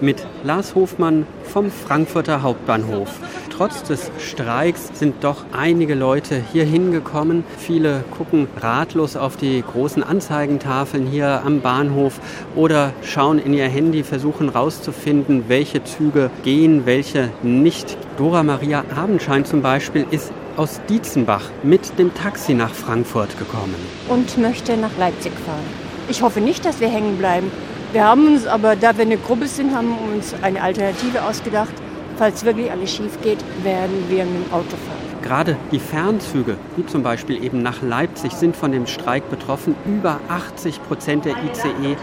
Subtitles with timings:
[0.00, 3.08] mit Lars Hofmann vom Frankfurter Hauptbahnhof.
[3.50, 7.44] Trotz des Streiks sind doch einige Leute hier hingekommen.
[7.58, 12.20] Viele gucken ratlos auf die großen Anzeigentafeln hier am Bahnhof
[12.56, 17.98] oder schauen in ihr Handy, versuchen herauszufinden, welche Züge gehen, welche nicht.
[18.16, 23.74] Dora Maria Abendschein zum Beispiel ist aus Dietzenbach mit dem Taxi nach Frankfurt gekommen.
[24.08, 25.64] Und möchte nach Leipzig fahren.
[26.08, 27.50] Ich hoffe nicht, dass wir hängen bleiben.
[27.92, 31.72] Wir haben uns aber, da wir eine Gruppe sind, haben uns eine Alternative ausgedacht.
[32.16, 35.22] Falls wirklich alles schief geht, werden wir mit dem Auto fahren.
[35.22, 39.74] Gerade die Fernzüge, wie zum Beispiel eben nach Leipzig, sind von dem Streik betroffen.
[39.86, 41.96] Über 80 Prozent der ICE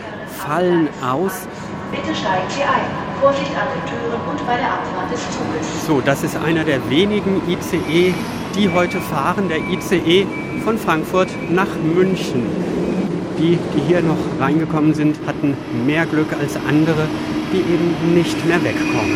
[0.45, 1.47] fallen aus.
[1.91, 3.07] Bitte steigen Sie ein.
[3.21, 5.87] Vorsicht an den Türen und bei der Abfahrt des Zuges.
[5.87, 8.13] So, das ist einer der wenigen ICE,
[8.55, 10.27] die heute fahren, der ICE
[10.65, 12.66] von Frankfurt nach München.
[13.39, 15.55] Die, die hier noch reingekommen sind, hatten
[15.85, 17.07] mehr Glück als andere,
[17.53, 19.15] die eben nicht mehr wegkommen.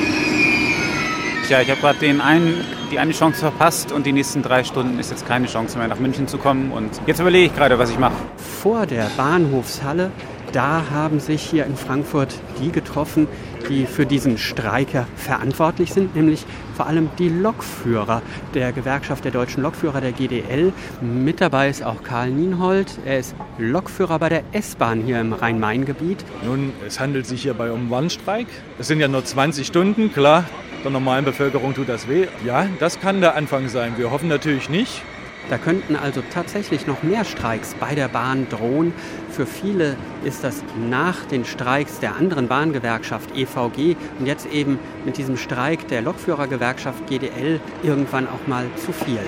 [1.48, 5.00] Tja, ich habe gerade den einen, die eine Chance verpasst und die nächsten drei Stunden
[5.00, 6.72] ist jetzt keine Chance mehr nach München zu kommen.
[6.72, 8.16] Und jetzt überlege ich gerade, was ich mache.
[8.62, 10.12] Vor der Bahnhofshalle
[10.54, 13.28] da haben sich hier in Frankfurt die getroffen,
[13.70, 18.22] die für diesen Streik ja verantwortlich sind, nämlich vor allem die Lokführer
[18.54, 20.74] der Gewerkschaft der deutschen Lokführer der GDL.
[21.02, 23.00] Mit dabei ist auch Karl Nienhold.
[23.06, 26.24] Er ist Lokführer bei der S-Bahn hier im Rhein-Main-Gebiet.
[26.44, 28.48] Nun, es handelt sich hierbei um Warnstreik.
[28.80, 30.46] Es sind ja nur 20 Stunden, klar.
[30.84, 32.28] Der normalen Bevölkerung tut das weh.
[32.44, 33.94] Ja, das kann der Anfang sein.
[33.98, 35.04] Wir hoffen natürlich nicht.
[35.50, 38.94] Da könnten also tatsächlich noch mehr Streiks bei der Bahn drohen.
[39.30, 45.18] Für viele ist das nach den Streiks der anderen Bahngewerkschaft EVG und jetzt eben mit
[45.18, 49.20] diesem Streik der Lokführergewerkschaft GDL irgendwann auch mal zu viel.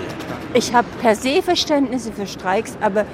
[0.53, 3.05] Ich habe per se Verständnisse für Streiks, aber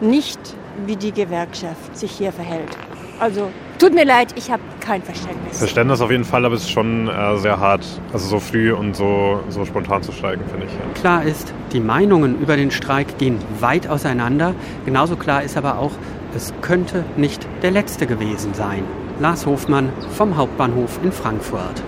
[0.00, 0.38] nicht,
[0.86, 2.76] wie die Gewerkschaft sich hier verhält.
[3.20, 5.58] Also tut mir leid, ich habe kein Verständnis.
[5.58, 8.94] Verständnis auf jeden Fall, aber es ist schon äh, sehr hart, also so früh und
[8.94, 10.72] so, so spontan zu streiken, finde ich.
[10.72, 11.00] Ja.
[11.00, 14.54] Klar ist, die Meinungen über den Streik gehen weit auseinander.
[14.84, 15.92] Genauso klar ist aber auch,
[16.34, 18.84] es könnte nicht der letzte gewesen sein.
[19.20, 21.82] Lars Hofmann vom Hauptbahnhof in Frankfurt.